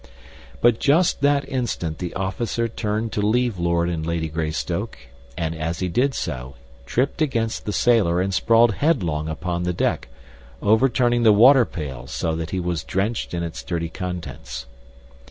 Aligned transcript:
But 0.61 0.79
just 0.79 1.21
that 1.21 1.47
instant 1.47 1.99
the 1.99 2.15
officer 2.15 2.67
turned 2.67 3.11
to 3.11 3.21
leave 3.21 3.59
Lord 3.59 3.87
and 3.87 4.03
Lady 4.03 4.29
Greystoke, 4.29 4.97
and, 5.37 5.53
as 5.53 5.77
he 5.77 5.89
did 5.89 6.15
so, 6.15 6.55
tripped 6.87 7.21
against 7.21 7.65
the 7.65 7.71
sailor 7.71 8.19
and 8.19 8.33
sprawled 8.33 8.73
headlong 8.73 9.29
upon 9.29 9.61
the 9.61 9.73
deck, 9.73 10.07
overturning 10.59 11.21
the 11.21 11.31
water 11.31 11.65
pail 11.65 12.07
so 12.07 12.35
that 12.35 12.49
he 12.49 12.59
was 12.59 12.83
drenched 12.83 13.35
in 13.35 13.43
its 13.43 13.61
dirty 13.61 13.89
contents. 13.89 14.65